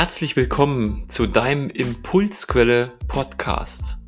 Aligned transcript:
Herzlich 0.00 0.34
willkommen 0.34 1.10
zu 1.10 1.26
deinem 1.26 1.68
Impulsquelle 1.68 2.96
Podcast. 3.06 3.98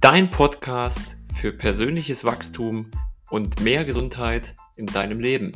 Dein 0.00 0.30
Podcast 0.30 1.16
für 1.32 1.52
persönliches 1.52 2.24
Wachstum 2.24 2.90
und 3.30 3.60
mehr 3.60 3.84
Gesundheit 3.84 4.56
in 4.74 4.86
deinem 4.86 5.20
Leben. 5.20 5.52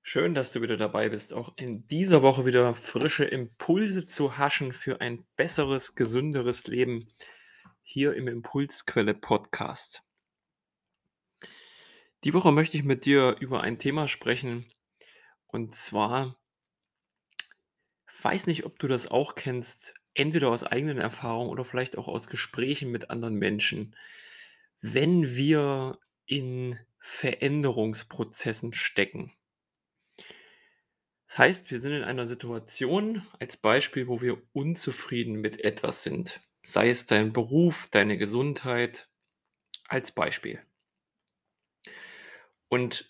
Schön, 0.00 0.32
dass 0.32 0.52
du 0.52 0.62
wieder 0.62 0.78
dabei 0.78 1.10
bist, 1.10 1.34
auch 1.34 1.52
in 1.58 1.86
dieser 1.88 2.22
Woche 2.22 2.46
wieder 2.46 2.74
frische 2.74 3.26
Impulse 3.26 4.06
zu 4.06 4.38
haschen 4.38 4.72
für 4.72 5.02
ein 5.02 5.26
besseres, 5.36 5.94
gesünderes 5.94 6.66
Leben 6.68 7.06
hier 7.82 8.14
im 8.14 8.28
Impulsquelle 8.28 9.12
Podcast. 9.12 10.03
Die 12.24 12.32
Woche 12.32 12.52
möchte 12.52 12.78
ich 12.78 12.84
mit 12.84 13.04
dir 13.04 13.36
über 13.40 13.60
ein 13.60 13.78
Thema 13.78 14.08
sprechen. 14.08 14.66
Und 15.46 15.74
zwar, 15.74 16.40
weiß 18.22 18.46
nicht, 18.46 18.64
ob 18.64 18.78
du 18.78 18.88
das 18.88 19.06
auch 19.06 19.34
kennst, 19.34 19.94
entweder 20.14 20.48
aus 20.48 20.64
eigenen 20.64 20.96
Erfahrungen 20.96 21.50
oder 21.50 21.64
vielleicht 21.64 21.98
auch 21.98 22.08
aus 22.08 22.28
Gesprächen 22.28 22.90
mit 22.90 23.10
anderen 23.10 23.34
Menschen. 23.34 23.94
Wenn 24.80 25.36
wir 25.36 25.98
in 26.24 26.78
Veränderungsprozessen 26.98 28.72
stecken. 28.72 29.30
Das 31.26 31.36
heißt, 31.36 31.70
wir 31.70 31.78
sind 31.78 31.92
in 31.92 32.04
einer 32.04 32.26
Situation, 32.26 33.26
als 33.38 33.58
Beispiel, 33.58 34.08
wo 34.08 34.22
wir 34.22 34.40
unzufrieden 34.52 35.34
mit 35.34 35.62
etwas 35.62 36.02
sind. 36.02 36.40
Sei 36.62 36.88
es 36.88 37.04
dein 37.04 37.34
Beruf, 37.34 37.88
deine 37.90 38.16
Gesundheit, 38.16 39.10
als 39.86 40.12
Beispiel. 40.12 40.64
Und 42.74 43.08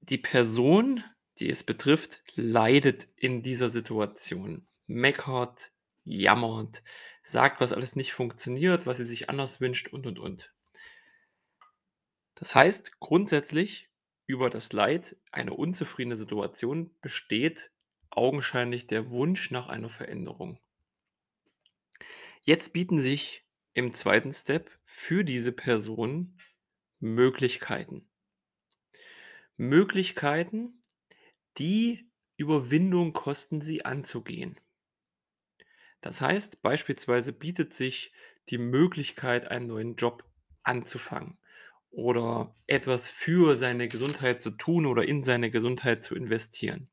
die 0.00 0.16
Person, 0.16 1.04
die 1.36 1.50
es 1.50 1.62
betrifft, 1.62 2.22
leidet 2.36 3.06
in 3.16 3.42
dieser 3.42 3.68
Situation, 3.68 4.66
meckert, 4.86 5.72
jammert, 6.04 6.82
sagt, 7.20 7.60
was 7.60 7.74
alles 7.74 7.96
nicht 7.96 8.14
funktioniert, 8.14 8.86
was 8.86 8.96
sie 8.96 9.04
sich 9.04 9.28
anders 9.28 9.60
wünscht 9.60 9.88
und, 9.88 10.06
und, 10.06 10.18
und. 10.18 10.54
Das 12.34 12.54
heißt, 12.54 12.98
grundsätzlich 12.98 13.90
über 14.24 14.48
das 14.48 14.72
Leid, 14.72 15.18
eine 15.30 15.52
unzufriedene 15.52 16.16
Situation 16.16 16.96
besteht 17.02 17.72
augenscheinlich 18.08 18.86
der 18.86 19.10
Wunsch 19.10 19.50
nach 19.50 19.68
einer 19.68 19.90
Veränderung. 19.90 20.58
Jetzt 22.40 22.72
bieten 22.72 22.96
sich 22.96 23.44
im 23.74 23.92
zweiten 23.92 24.32
Step 24.32 24.70
für 24.82 25.24
diese 25.24 25.52
Person 25.52 26.38
Möglichkeiten. 27.04 28.08
Möglichkeiten, 29.56 30.82
die 31.58 32.10
Überwindung 32.36 33.12
kosten, 33.12 33.60
sie 33.60 33.84
anzugehen. 33.84 34.58
Das 36.00 36.20
heißt, 36.20 36.62
beispielsweise 36.62 37.32
bietet 37.32 37.72
sich 37.72 38.12
die 38.50 38.58
Möglichkeit, 38.58 39.50
einen 39.50 39.68
neuen 39.68 39.96
Job 39.96 40.24
anzufangen 40.62 41.38
oder 41.90 42.54
etwas 42.66 43.08
für 43.08 43.56
seine 43.56 43.88
Gesundheit 43.88 44.42
zu 44.42 44.50
tun 44.50 44.86
oder 44.86 45.06
in 45.06 45.22
seine 45.22 45.50
Gesundheit 45.50 46.02
zu 46.02 46.14
investieren. 46.14 46.90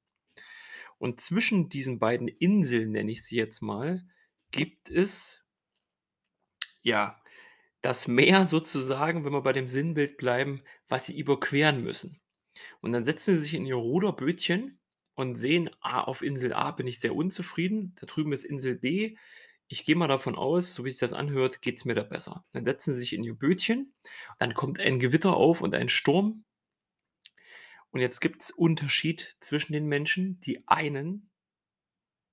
Und 0.98 1.20
zwischen 1.20 1.68
diesen 1.70 1.98
beiden 1.98 2.28
Inseln, 2.28 2.92
nenne 2.92 3.12
ich 3.12 3.24
sie 3.24 3.36
jetzt 3.36 3.62
mal, 3.62 4.06
gibt 4.52 4.90
es 4.92 5.44
ja 6.84 7.20
das 7.82 8.08
Meer 8.08 8.48
sozusagen, 8.48 9.26
wenn 9.26 9.34
wir 9.34 9.42
bei 9.42 9.54
dem 9.54 9.68
Sinnbild 9.68 10.18
bleiben, 10.18 10.62
was 10.88 11.08
sie 11.08 11.18
überqueren 11.18 11.84
müssen. 11.84 12.22
Und 12.82 12.92
dann 12.92 13.04
setzen 13.04 13.36
sie 13.36 13.42
sich 13.42 13.54
in 13.54 13.66
ihr 13.66 13.76
Ruderbötchen 13.76 14.80
und 15.16 15.36
sehen, 15.36 15.70
ah, 15.82 16.02
auf 16.02 16.22
Insel 16.22 16.54
A 16.54 16.72
bin 16.72 16.88
ich 16.88 17.00
sehr 17.00 17.16
unzufrieden, 17.16 17.96
da 18.00 18.08
drüben 18.08 18.34
ist 18.34 18.44
Insel 18.44 18.76
B. 18.76 19.16
Ich 19.68 19.86
gehe 19.86 19.96
mal 19.96 20.08
davon 20.08 20.36
aus, 20.36 20.74
so 20.74 20.84
wie 20.84 20.90
sich 20.90 21.00
das 21.00 21.14
anhört, 21.14 21.62
geht 21.62 21.78
es 21.78 21.86
mir 21.86 21.96
da 21.96 22.04
besser. 22.04 22.46
Dann 22.52 22.66
setzen 22.66 22.94
sie 22.94 23.00
sich 23.00 23.14
in 23.14 23.24
ihr 23.24 23.36
Bötchen, 23.36 23.94
dann 24.40 24.54
kommt 24.54 24.80
ein 24.80 25.00
Gewitter 25.00 25.36
auf 25.36 25.62
und 25.62 25.74
ein 25.76 25.90
Sturm. 25.90 26.44
Und 27.92 28.00
jetzt 28.00 28.20
gibt 28.20 28.42
es 28.42 28.52
Unterschied 28.52 29.36
zwischen 29.40 29.74
den 29.74 29.86
Menschen. 29.86 30.40
Die 30.42 30.68
einen, 30.68 31.30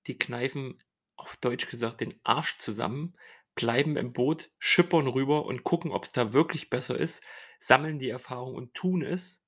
die 0.07 0.19
kneifen 0.19 0.79
auf 1.17 1.37
Deutsch 1.37 1.69
gesagt 1.69 2.01
den 2.01 2.15
Arsch 2.23 2.59
zusammen, 2.59 3.15
bleiben 3.55 3.97
im 3.97 4.13
Boot, 4.13 4.51
schippern 4.59 5.09
rüber 5.09 5.45
und 5.45 5.65
gucken, 5.65 5.91
ob 5.91 6.05
es 6.05 6.13
da 6.13 6.33
wirklich 6.33 6.71
besser 6.71 6.97
ist, 6.97 7.25
sammeln 7.59 7.99
die 7.99 8.09
Erfahrung 8.09 8.55
und 8.55 8.73
tun 8.75 9.03
es. 9.03 9.45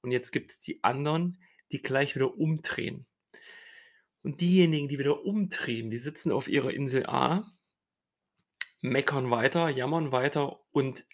Und 0.00 0.12
jetzt 0.12 0.32
gibt 0.32 0.50
es 0.50 0.60
die 0.60 0.82
anderen, 0.84 1.38
die 1.72 1.82
gleich 1.82 2.14
wieder 2.14 2.36
umdrehen. 2.36 3.06
Und 4.22 4.40
diejenigen, 4.40 4.88
die 4.88 4.98
wieder 4.98 5.24
umdrehen, 5.24 5.90
die 5.90 5.98
sitzen 5.98 6.32
auf 6.32 6.48
ihrer 6.48 6.72
Insel 6.72 7.06
A, 7.06 7.46
meckern 8.80 9.30
weiter, 9.30 9.68
jammern 9.68 10.12
weiter 10.12 10.60
und 10.72 11.06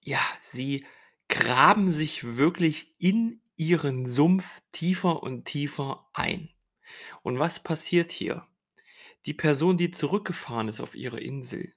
ja, 0.00 0.20
sie 0.40 0.86
graben 1.28 1.92
sich 1.92 2.36
wirklich 2.36 2.94
in 2.98 3.40
ihren 3.56 4.06
Sumpf 4.06 4.62
tiefer 4.72 5.22
und 5.22 5.44
tiefer 5.46 6.08
ein. 6.12 6.50
Und 7.22 7.38
was 7.38 7.62
passiert 7.62 8.12
hier? 8.12 8.46
Die 9.26 9.34
Person, 9.34 9.76
die 9.76 9.90
zurückgefahren 9.90 10.68
ist 10.68 10.80
auf 10.80 10.94
ihre 10.94 11.20
Insel, 11.20 11.72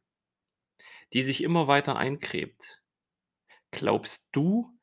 die 1.14 1.24
sich 1.24 1.42
immer 1.42 1.68
weiter 1.68 1.96
eingräbt, 1.96 2.84
glaubst 3.72 4.28
du, 4.34 4.77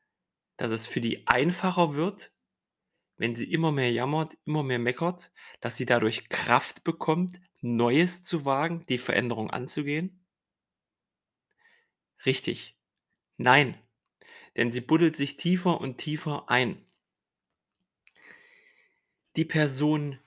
dass 0.57 0.71
es 0.71 0.87
für 0.87 1.01
die 1.01 1.27
einfacher 1.27 1.95
wird, 1.95 2.31
wenn 3.17 3.35
sie 3.35 3.51
immer 3.51 3.71
mehr 3.71 3.91
jammert, 3.91 4.37
immer 4.45 4.63
mehr 4.63 4.79
meckert, 4.79 5.31
dass 5.61 5.77
sie 5.77 5.85
dadurch 5.85 6.29
Kraft 6.29 6.83
bekommt, 6.83 7.39
Neues 7.61 8.23
zu 8.23 8.45
wagen, 8.45 8.85
die 8.87 8.97
Veränderung 8.97 9.49
anzugehen? 9.49 10.25
Richtig. 12.25 12.77
Nein. 13.37 13.79
Denn 14.57 14.71
sie 14.71 14.81
buddelt 14.81 15.15
sich 15.15 15.37
tiefer 15.37 15.81
und 15.81 15.97
tiefer 15.97 16.49
ein. 16.49 16.85
Die 19.35 19.45
Person, 19.45 20.19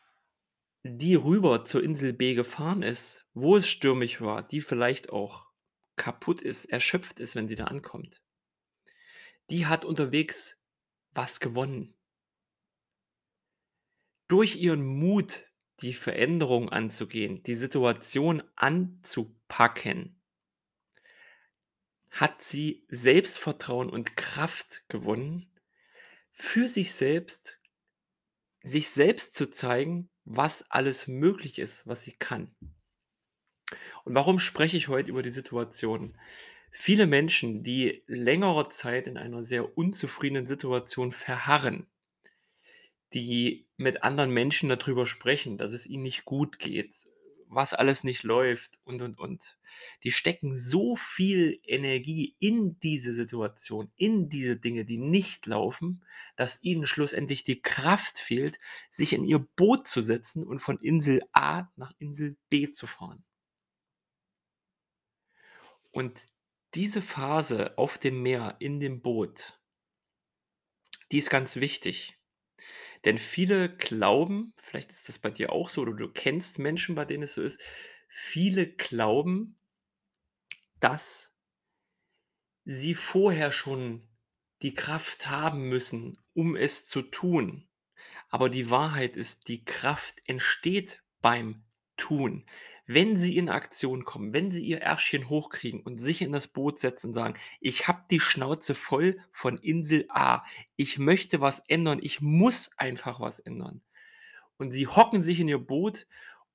die 0.83 1.15
rüber 1.15 1.65
zur 1.65 1.83
Insel 1.83 2.13
B 2.13 2.35
gefahren 2.35 2.83
ist, 2.83 3.25
wo 3.33 3.57
es 3.57 3.69
stürmisch 3.69 4.21
war, 4.21 4.47
die 4.47 4.61
vielleicht 4.61 5.11
auch 5.11 5.49
kaputt 5.97 6.43
ist, 6.43 6.67
erschöpft 6.67 7.21
ist, 7.21 7.35
wenn 7.35 7.49
sie 7.49 7.57
da 7.57 7.65
ankommt 7.65 8.23
die 9.51 9.67
hat 9.67 9.85
unterwegs 9.85 10.59
was 11.13 11.41
gewonnen. 11.41 11.95
Durch 14.29 14.57
ihren 14.57 14.85
Mut, 14.85 15.45
die 15.81 15.95
Veränderung 15.95 16.69
anzugehen, 16.69 17.43
die 17.45 17.55
Situation 17.55 18.43
anzupacken, 18.57 20.21
hat 22.11 22.43
sie 22.43 22.85
Selbstvertrauen 22.89 23.89
und 23.89 24.17
Kraft 24.17 24.85
gewonnen, 24.89 25.51
für 26.33 26.69
sich 26.69 26.93
selbst, 26.93 27.61
sich 28.63 28.91
selbst 28.91 29.35
zu 29.35 29.49
zeigen, 29.49 30.11
was 30.25 30.71
alles 30.71 31.07
möglich 31.07 31.59
ist, 31.59 31.87
was 31.87 32.03
sie 32.03 32.13
kann. 32.13 32.55
Und 34.05 34.15
warum 34.15 34.39
spreche 34.39 34.77
ich 34.77 34.89
heute 34.89 35.11
über 35.11 35.23
die 35.23 35.31
Situation? 35.31 36.19
Viele 36.71 37.07
Menschen, 37.07 37.63
die 37.63 38.03
längere 38.07 38.69
Zeit 38.69 39.07
in 39.07 39.17
einer 39.17 39.43
sehr 39.43 39.77
unzufriedenen 39.77 40.47
Situation 40.47 41.13
verharren, 41.13 41.87
die 43.15 43.67
mit 43.77 44.03
anderen 44.03 44.31
Menschen 44.31 44.69
darüber 44.69 45.07
sprechen, 45.07 45.59
dass 45.59 45.73
es 45.73 45.87
ihnen 45.87 46.03
nicht 46.03 46.25
gut 46.25 46.59
geht, 46.59 47.09
was 47.51 47.73
alles 47.73 48.05
nicht 48.05 48.23
läuft 48.23 48.79
und, 48.85 49.01
und, 49.01 49.19
und. 49.19 49.59
Die 50.03 50.13
stecken 50.13 50.55
so 50.55 50.97
viel 50.97 51.59
Energie 51.65 52.37
in 52.39 52.79
diese 52.81 53.15
Situation, 53.15 53.91
in 53.97 54.29
diese 54.29 54.57
Dinge, 54.57 54.85
die 54.85 54.99
nicht 54.99 55.47
laufen, 55.47 56.05
dass 56.37 56.63
ihnen 56.63 56.87
schlussendlich 56.87 57.45
die 57.45 57.63
Kraft 57.63 58.19
fehlt, 58.19 58.59
sich 58.91 59.15
in 59.15 59.25
ihr 59.25 59.39
Boot 59.39 59.89
zu 59.89 60.03
setzen 60.03 60.45
und 60.45 60.61
von 60.61 60.79
Insel 60.79 61.23
A 61.33 61.69
nach 61.77 61.93
Insel 61.99 62.37
B 62.51 62.71
zu 62.71 62.87
fahren. 62.87 63.25
Und 65.91 66.29
diese 66.75 67.03
Phase 67.03 67.77
auf 67.79 67.99
dem 67.99 68.23
Meer 68.23 68.57
in 68.59 68.81
dem 68.81 69.01
Boot, 69.01 69.61
die 71.11 71.19
ist 71.19 71.31
ganz 71.31 71.57
wichtig. 71.57 72.19
Denn 73.05 73.19
viele 73.19 73.75
glauben, 73.75 74.53
vielleicht 74.57 74.91
ist 74.91 75.09
das 75.09 75.19
bei 75.19 75.31
dir 75.31 75.53
auch 75.53 75.69
so 75.69 75.83
oder 75.83 75.95
du 75.95 76.09
kennst 76.09 76.59
Menschen, 76.59 76.95
bei 76.95 77.05
denen 77.05 77.23
es 77.23 77.35
so 77.35 77.43
ist, 77.43 77.63
viele 78.09 78.67
glauben, 78.67 79.59
dass 80.81 81.35
sie 82.65 82.95
vorher 82.95 83.53
schon 83.53 84.09
die 84.63 84.75
Kraft 84.75 85.29
haben 85.29 85.69
müssen, 85.69 86.19
um 86.35 86.57
es 86.57 86.87
zu 86.87 87.03
tun. 87.03 87.69
Aber 88.29 88.51
die 88.51 88.71
Wahrheit 88.71 89.17
ist, 89.17 89.49
die 89.49 89.65
Kraft 89.65 90.21
entsteht 90.27 91.03
beim 91.21 91.65
tun, 91.97 92.45
wenn 92.89 93.17
sie 93.19 93.37
in 93.39 93.51
Aktion 93.51 94.05
kommen, 94.05 94.35
wenn 94.35 94.51
sie 94.53 94.65
ihr 94.65 94.83
Ärschchen 94.83 95.31
hochkriegen 95.31 95.83
und 95.83 95.97
sich 95.99 96.23
in 96.23 96.33
das 96.33 96.49
Boot 96.49 96.79
setzen 96.81 97.09
und 97.09 97.15
sagen: 97.15 97.37
„Ich 97.61 97.89
habe 97.89 98.05
die 98.11 98.21
Schnauze 98.21 98.75
voll 98.75 99.19
von 99.33 99.59
Insel 99.59 100.07
A. 100.11 100.45
Ich 100.77 100.99
möchte 100.99 101.41
was 101.43 101.61
ändern. 101.69 102.01
Ich 102.03 102.21
muss 102.23 102.71
einfach 102.79 103.21
was 103.21 103.41
ändern.“ 103.41 103.83
Und 104.59 104.73
sie 104.73 104.87
hocken 104.87 105.21
sich 105.21 105.41
in 105.41 105.49
ihr 105.49 105.59
Boot 105.59 106.07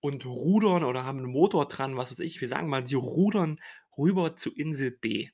und 0.01 0.25
rudern 0.25 0.83
oder 0.83 1.05
haben 1.05 1.19
'n 1.19 1.25
Motor 1.31 1.67
dran, 1.67 1.97
was 1.97 2.11
weiß 2.11 2.19
ich. 2.19 2.41
Wir 2.41 2.47
sagen 2.47 2.69
mal, 2.69 2.85
sie 2.85 2.95
rudern 2.95 3.59
rüber 3.97 4.35
zu 4.35 4.51
Insel 4.53 4.91
B. 4.91 5.29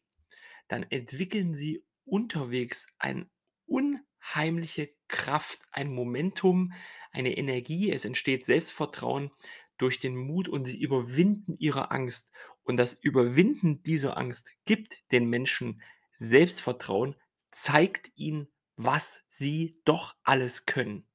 Dann 0.67 0.83
entwickeln 0.83 1.53
sie 1.53 1.83
unterwegs 2.05 2.87
ein 2.99 3.29
unheimliche 3.67 4.91
Kraft, 5.07 5.61
ein 5.71 5.93
Momentum, 5.93 6.73
eine 7.11 7.37
Energie. 7.37 7.91
Es 7.91 8.05
entsteht 8.05 8.45
Selbstvertrauen 8.45 9.31
durch 9.79 9.97
den 9.97 10.15
Mut 10.15 10.47
und 10.47 10.65
sie 10.65 10.79
überwinden 10.79 11.55
ihre 11.57 11.91
Angst. 11.91 12.31
Und 12.63 12.77
das 12.77 12.93
Überwinden 12.93 13.81
dieser 13.81 14.17
Angst 14.17 14.51
gibt 14.65 14.99
den 15.11 15.29
Menschen 15.29 15.81
Selbstvertrauen, 16.13 17.15
zeigt 17.49 18.11
ihnen, 18.15 18.47
was 18.75 19.21
sie 19.27 19.81
doch 19.85 20.15
alles 20.23 20.65
können. 20.65 21.07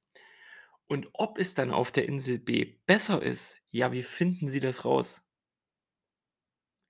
Und 0.86 1.08
ob 1.12 1.38
es 1.38 1.54
dann 1.54 1.70
auf 1.70 1.92
der 1.92 2.08
Insel 2.08 2.38
B 2.38 2.76
besser 2.86 3.22
ist, 3.22 3.58
ja, 3.70 3.92
wie 3.92 4.02
finden 4.02 4.48
sie 4.48 4.60
das 4.60 4.84
raus? 4.84 5.22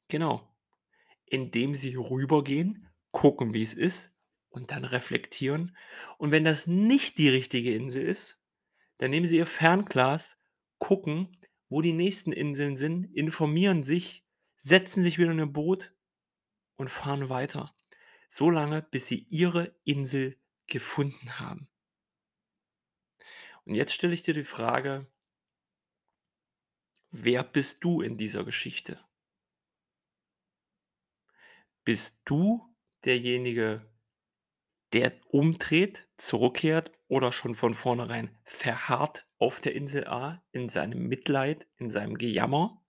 Genau, 0.09 0.49
indem 1.27 1.75
sie 1.75 1.95
rübergehen, 1.95 2.89
gucken, 3.11 3.55
wie 3.55 3.63
es 3.63 3.75
ist 3.75 4.13
und 4.51 4.71
dann 4.71 4.85
reflektieren. 4.85 5.77
Und 6.19 6.31
wenn 6.31 6.45
das 6.45 6.67
nicht 6.67 7.19
die 7.19 7.29
richtige 7.29 7.75
Insel 7.75 8.05
ist, 8.05 8.41
dann 8.99 9.11
nehmen 9.11 9.27
sie 9.27 9.39
ihr 9.39 9.47
Fernglas, 9.47 10.39
gucken, 10.79 11.37
wo 11.69 11.83
die 11.83 11.93
nächsten 11.93 12.33
Inseln 12.33 12.77
sind, 12.77 13.05
informieren 13.15 13.83
sich, 13.83 14.25
setzen 14.57 15.03
sich 15.03 15.19
wieder 15.19 15.33
in 15.33 15.41
'n 15.41 15.53
Boot 15.53 15.95
und 16.77 16.91
fahren 16.91 17.29
weiter, 17.29 17.75
so 18.29 18.51
lange, 18.51 18.83
bis 18.83 19.07
sie 19.07 19.27
ihre 19.31 19.75
Insel 19.85 20.39
gefunden 20.67 21.39
haben. 21.39 21.69
Und 23.67 23.75
jetzt 23.75 23.95
stelle 23.95 24.15
ich 24.15 24.23
dir 24.23 24.35
die 24.35 24.45
Frage 24.45 25.07
wer 27.17 27.45
bist 27.45 27.85
du 27.85 28.01
in 28.01 28.17
dieser 28.17 28.45
Geschichte? 28.45 28.99
Bist 31.85 32.23
du 32.25 32.75
derjenige, 33.05 33.87
der 34.93 35.13
umdreht, 35.29 36.09
zurückkehrt 36.17 36.93
oder 37.07 37.31
schon 37.31 37.55
von 37.55 37.75
vornherein 37.75 38.37
verharrt 38.45 39.29
auf 39.45 39.61
der 39.61 39.75
Insel 39.75 40.07
A 40.07 40.43
in 40.53 40.69
seinem 40.69 41.07
Mitleid, 41.07 41.67
in 41.77 41.91
seinem 41.91 42.17
Gejammer? 42.17 42.83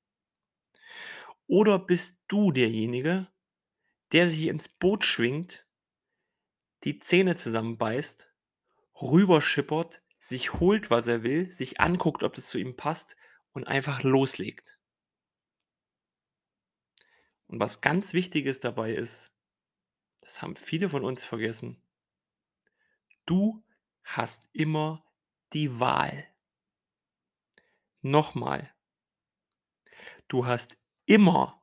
Oder 1.47 1.77
bist 1.77 2.19
du 2.29 2.51
derjenige, 2.51 3.27
der 4.13 4.29
sich 4.29 4.47
ins 4.47 4.69
Boot 4.69 5.03
schwingt 5.03 5.67
die 6.83 6.99
Zähne 6.99 7.35
zusammenbeißt, 7.35 8.31
rüberschippert, 9.01 10.01
sich 10.17 10.53
holt, 10.53 10.89
was 10.89 11.07
er 11.07 11.23
will, 11.23 11.51
sich 11.51 11.79
anguckt, 11.79 12.23
ob 12.23 12.33
das 12.33 12.47
zu 12.47 12.57
ihm 12.57 12.75
passt 12.75 13.17
und 13.53 13.65
einfach 13.65 14.03
loslegt? 14.03 14.79
Und 17.47 17.59
was 17.59 17.81
ganz 17.81 18.13
Wichtiges 18.13 18.59
dabei 18.59 18.93
ist, 18.93 19.33
das 20.21 20.41
haben 20.41 20.55
viele 20.55 20.89
von 20.89 21.03
uns 21.03 21.23
vergessen 21.23 21.81
du 23.25 23.63
hast 24.03 24.49
immer 24.53 25.03
die 25.53 25.79
Wahl. 25.79 26.27
Noch 28.05 28.35
mal. 28.35 28.69
Du 30.31 30.45
hast 30.47 30.77
immer 31.05 31.61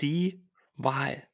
die 0.00 0.46
Wahl. 0.76 1.26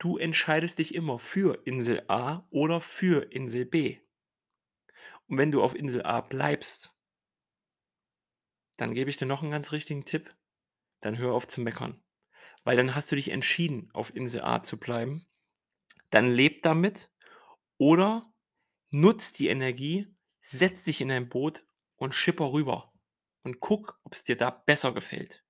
Du 0.00 0.16
entscheidest 0.16 0.78
dich 0.78 0.94
immer 0.94 1.18
für 1.18 1.60
Insel 1.66 2.04
A 2.06 2.46
oder 2.50 2.80
für 2.80 3.32
Insel 3.32 3.64
B. 3.66 3.98
Und 5.28 5.36
wenn 5.36 5.52
du 5.52 5.62
auf 5.62 5.74
Insel 5.74 6.02
A 6.04 6.22
bleibst 6.22 6.92
dann 8.78 8.94
gebe 8.94 9.10
ich 9.10 9.16
dir 9.16 9.26
noch 9.26 9.42
'n 9.42 9.50
ganz 9.50 9.72
richtigen 9.72 10.04
Tipp: 10.04 10.34
Dann 11.02 11.18
hör 11.18 11.34
auf 11.34 11.48
zu 11.48 11.60
meckern. 11.60 12.02
Weil 12.64 12.76
dann 12.76 12.94
hast 12.94 13.12
du 13.12 13.16
dich 13.16 13.30
entschieden, 13.30 13.90
auf 13.94 14.14
Insel 14.16 14.42
A 14.42 14.62
zu 14.62 14.78
bleiben. 14.78 15.26
Dann 16.10 16.30
lebe 16.30 16.60
damit 16.62 17.12
oder 17.78 18.32
nutz 18.90 19.32
die 19.34 19.48
Energie, 19.48 20.08
setz 20.42 20.84
dich 20.84 21.00
in 21.02 21.12
ein 21.12 21.28
Boot 21.30 21.64
und 21.98 22.14
schipper 22.14 22.52
rüber 22.52 22.92
und 23.42 23.60
guck, 23.60 24.00
ob's 24.04 24.24
dir 24.24 24.36
da 24.36 24.50
besser 24.50 24.92
gefällt. 24.92 25.44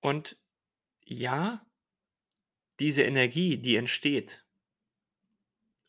Und 0.00 0.38
ja 1.04 1.64
diese 2.78 3.02
Energie, 3.02 3.58
die 3.58 3.76
entsteht 3.76 4.46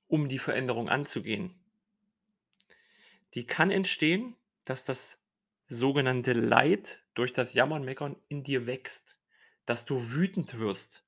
um 0.08 0.28
die 0.28 0.40
Veränderung 0.40 0.90
anzugehen 0.90 1.62
die 3.34 3.46
kann 3.46 3.72
entstehen, 3.72 4.36
dass 4.66 4.84
das 4.84 5.20
sogenannte 5.68 6.34
Leid 6.34 7.04
durch 7.14 7.32
das 7.34 7.54
Jammern, 7.54 7.84
Meckern 7.84 8.18
in 8.28 8.44
dir 8.44 8.68
wächst, 8.68 9.20
dass 9.66 9.86
du 9.86 10.12
wütend 10.12 10.58
wirst, 10.60 11.06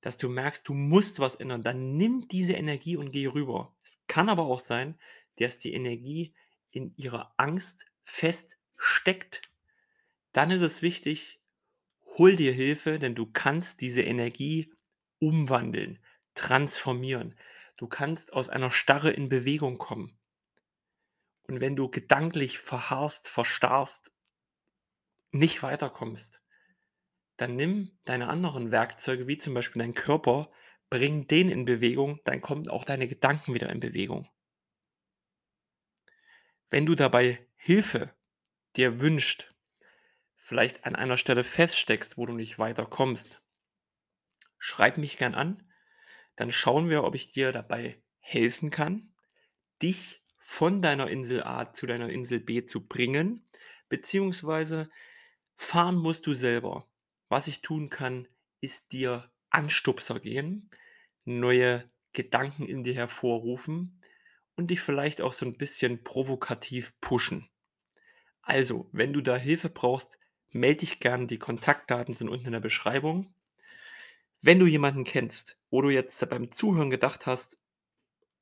dass 0.00 0.16
du 0.16 0.28
merkst, 0.28 0.68
du 0.68 0.74
musst 0.74 1.20
was 1.20 1.34
ändern. 1.34 1.62
Dann 1.62 1.96
nimm 1.96 2.26
diese 2.28 2.54
Energie 2.54 2.96
und 2.96 3.12
geh 3.12 3.26
rüber. 3.26 3.74
Es 3.82 3.98
kann 4.06 4.28
aber 4.28 4.44
auch 4.44 4.60
sein, 4.60 4.98
dass 5.36 5.58
die 5.58 5.72
Energie 5.72 6.34
in 6.70 6.94
ihrer 6.96 7.34
Angst 7.36 7.86
feststeckt. 8.02 9.42
Dann 10.32 10.50
ist 10.50 10.62
es 10.62 10.82
wichtig, 10.82 11.40
hol 12.16 12.36
dir 12.36 12.52
Hilfe, 12.52 12.98
denn 12.98 13.14
du 13.14 13.26
kannst 13.26 13.80
diese 13.80 14.02
Energie 14.02 14.72
umwandeln, 15.18 15.98
transformieren. 16.34 17.36
Du 17.76 17.86
kannst 17.86 18.32
aus 18.32 18.48
einer 18.48 18.70
Starre 18.70 19.10
in 19.10 19.28
Bewegung 19.28 19.78
kommen. 19.78 20.16
Und 21.48 21.60
wenn 21.60 21.76
du 21.76 21.90
gedanklich 21.90 22.58
verharrst, 22.58 23.28
verstarrst 23.28 24.12
nicht 25.32 25.62
weiterkommst, 25.62 26.42
dann 27.40 27.56
nimm 27.56 27.92
deine 28.04 28.28
anderen 28.28 28.70
Werkzeuge, 28.70 29.26
wie 29.26 29.38
zum 29.38 29.54
Beispiel 29.54 29.80
deinen 29.80 29.94
Körper, 29.94 30.50
bring 30.90 31.26
den 31.26 31.48
in 31.48 31.64
Bewegung, 31.64 32.20
dann 32.24 32.40
kommen 32.40 32.68
auch 32.68 32.84
deine 32.84 33.06
Gedanken 33.08 33.54
wieder 33.54 33.70
in 33.70 33.80
Bewegung. 33.80 34.28
Wenn 36.70 36.86
du 36.86 36.94
dabei 36.94 37.46
Hilfe 37.56 38.14
dir 38.76 39.00
wünscht, 39.00 39.54
vielleicht 40.36 40.84
an 40.84 40.96
einer 40.96 41.16
Stelle 41.16 41.44
feststeckst, 41.44 42.16
wo 42.16 42.26
du 42.26 42.32
nicht 42.32 42.58
weiterkommst 42.58 43.42
schreib 44.58 44.98
mich 44.98 45.16
gern 45.16 45.34
an, 45.34 45.64
dann 46.36 46.52
schauen 46.52 46.88
wir, 46.88 47.04
ob 47.04 47.16
ich 47.16 47.28
dir 47.32 47.50
dabei 47.52 48.00
helfen 48.20 48.70
kann, 48.70 49.12
dich 49.82 50.22
von 50.38 50.82
deiner 50.82 51.08
Insel 51.08 51.42
A 51.44 51.72
zu 51.72 51.86
deiner 51.86 52.10
Insel 52.10 52.40
B 52.40 52.64
zu 52.64 52.86
bringen, 52.86 53.46
beziehungsweise 53.88 54.90
fahren 55.56 55.96
musst 55.96 56.26
du 56.26 56.34
selber. 56.34 56.89
Was 57.30 57.46
ich 57.46 57.62
tun 57.62 57.88
kann, 57.88 58.28
ist 58.60 58.92
dir 58.92 59.30
Anstupser 59.48 60.20
geben, 60.20 60.68
neue 61.24 61.88
Gedanken 62.12 62.66
in 62.66 62.82
dir 62.82 62.92
hervorrufen 62.94 64.02
und 64.56 64.70
dich 64.70 64.80
vielleicht 64.82 65.20
auch 65.22 65.32
so 65.32 65.46
'n 65.46 65.54
bisschen 65.56 66.04
provokativ 66.04 66.92
pushen. 67.00 67.48
Also, 68.42 68.88
wenn 68.92 69.12
du 69.12 69.22
da 69.22 69.36
Hilfe 69.36 69.70
brauchst, 69.70 70.18
melde 70.50 70.80
dich 70.80 71.00
gern. 71.00 71.26
Die 71.28 71.38
Kontaktdaten 71.38 72.14
sind 72.16 72.28
unten 72.30 72.46
in 72.46 72.52
der 72.52 72.60
Beschreibung. 72.60 73.32
Wenn 74.42 74.58
du 74.58 74.66
jemanden 74.66 75.04
kennst, 75.04 75.58
wo 75.70 75.82
du 75.82 75.90
jetzt 75.90 76.26
beim 76.28 76.50
Zuhören 76.50 76.90
gedacht 76.90 77.26
hast: 77.26 77.58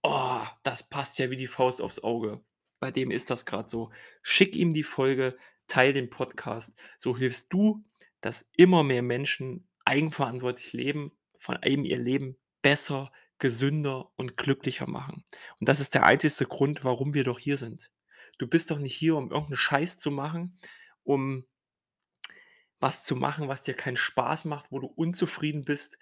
„Oh, 0.03 0.43
das 0.65 0.89
passt 0.89 1.19
ja 1.19 1.31
wie 1.31 1.37
die 1.37 1.49
Faust 1.49 1.81
aufs 1.83 2.01
Auge.“ 2.03 2.43
Bei 2.81 2.91
dem 2.91 3.11
ist 3.11 3.31
das 3.31 3.47
grad 3.47 3.69
so. 3.71 3.93
Schick 4.23 4.57
ihm 4.57 4.75
die 4.75 4.85
Folge, 4.85 5.37
teile 5.69 5.95
den 5.95 6.11
Podcast. 6.11 6.75
So 6.99 7.17
hilfst 7.17 7.53
du, 7.53 7.85
dass 8.21 8.49
immer 8.57 8.83
mehr 8.85 9.03
Menschen 9.03 9.69
eigenverantwortlich 9.85 10.73
leben, 10.73 11.13
vor 11.37 11.63
allem 11.63 11.85
ihr 11.85 11.99
Leben 11.99 12.37
besser, 12.63 13.13
gesünder 13.39 14.11
und 14.17 14.37
glücklicher 14.37 14.89
machen. 14.89 15.25
Und 15.61 15.69
das 15.69 15.81
ist 15.81 15.95
der 15.95 16.05
einzigste 16.05 16.47
Grund, 16.47 16.85
warum 16.85 17.15
wir 17.15 17.25
doch 17.25 17.39
hier 17.39 17.57
sind. 17.57 17.91
Du 18.39 18.47
bist 18.49 18.71
doch 18.71 18.79
nicht 18.79 18.95
hier, 18.95 19.17
um 19.17 19.31
irgend 19.31 19.51
'n 19.53 19.57
Scheiß 19.57 19.99
zu 19.99 20.11
machen, 20.11 20.59
um 21.05 21.47
was 22.81 23.05
zu 23.05 23.17
machen, 23.17 23.49
was 23.49 23.63
dir 23.65 23.75
keinen 23.75 23.97
Spaß 23.97 24.45
macht, 24.45 24.71
wo 24.71 24.79
du 24.79 24.87
unzufrieden 24.87 25.65
bist. 25.65 25.99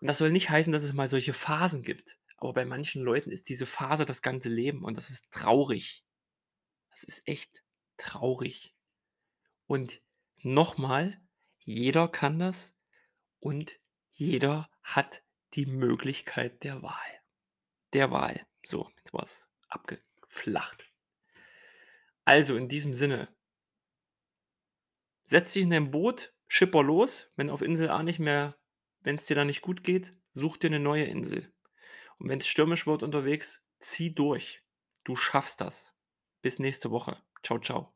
Und 0.00 0.08
das 0.08 0.18
soll 0.18 0.30
nicht 0.30 0.50
heißen, 0.50 0.72
dass 0.72 0.82
es 0.82 0.92
mal 0.92 1.08
solche 1.08 1.32
Phasen 1.32 1.82
gibt. 1.82 2.18
Aber 2.36 2.52
bei 2.52 2.64
manchen 2.64 3.02
Leuten 3.02 3.30
ist 3.30 3.48
diese 3.48 3.66
Phase 3.66 4.04
das 4.04 4.22
ganze 4.22 4.48
Leben 4.48 4.84
und 4.84 4.96
das 4.96 5.08
ist 5.10 5.30
traurig. 5.30 6.04
Das 6.90 7.04
ist 7.04 7.26
echt 7.26 7.62
traurig. 7.96 8.74
Und 9.66 10.02
noch 10.42 10.78
mal, 10.78 11.20
jeder 11.66 12.08
kann 12.08 12.38
das 12.38 12.74
und 13.38 13.78
jeder 14.10 14.70
hat 14.82 15.22
die 15.54 15.66
Möglichkeit 15.66 16.64
der 16.64 16.82
Wahl 16.82 17.16
der 17.96 18.10
Wahl. 18.10 18.46
So, 18.64 18.90
jetzt 18.98 19.14
war's 19.14 19.48
abgeflacht. 19.68 20.92
Also 22.24 22.56
in 22.56 22.68
diesem 22.68 22.92
Sinne, 22.92 23.34
setz 25.24 25.54
dich 25.54 25.62
in 25.62 25.70
dein 25.70 25.90
Boot, 25.90 26.34
schipper 26.46 26.82
los, 26.82 27.30
wenn 27.36 27.50
auf 27.50 27.62
Insel 27.62 27.90
A 27.90 28.02
nicht 28.02 28.18
mehr 28.18 28.56
wenn 29.00 29.14
es 29.14 29.26
dir 29.26 29.36
da 29.36 29.44
nicht 29.44 29.62
gut 29.62 29.84
geht, 29.84 30.10
such 30.30 30.56
dir 30.56 30.66
eine 30.66 30.80
neue 30.80 31.04
Insel. 31.04 31.52
Und 32.18 32.28
wenn 32.28 32.40
es 32.40 32.48
stürmisch 32.48 32.88
wird 32.88 33.04
unterwegs, 33.04 33.64
zieh 33.78 34.12
durch. 34.12 34.64
Du 35.04 35.14
schaffst 35.14 35.60
das. 35.60 35.94
Bis 36.42 36.58
nächste 36.58 36.90
Woche. 36.90 37.16
Ciao, 37.44 37.60
ciao. 37.60 37.95